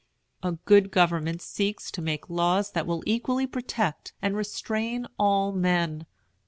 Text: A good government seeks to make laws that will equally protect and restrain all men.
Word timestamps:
A 0.41 0.53
good 0.53 0.89
government 0.89 1.43
seeks 1.43 1.91
to 1.91 2.01
make 2.01 2.27
laws 2.27 2.71
that 2.71 2.87
will 2.87 3.03
equally 3.05 3.45
protect 3.45 4.13
and 4.19 4.35
restrain 4.35 5.05
all 5.19 5.51
men. 5.51 6.07